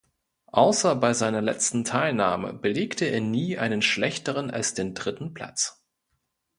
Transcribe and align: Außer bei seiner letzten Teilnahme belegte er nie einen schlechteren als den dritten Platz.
Außer 0.47 0.95
bei 0.95 1.13
seiner 1.13 1.43
letzten 1.43 1.83
Teilnahme 1.83 2.53
belegte 2.53 3.05
er 3.05 3.21
nie 3.21 3.59
einen 3.59 3.83
schlechteren 3.83 4.49
als 4.49 4.73
den 4.73 4.95
dritten 4.95 5.35
Platz. 5.35 5.85